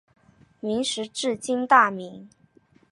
[0.59, 2.27] 明时治今大名。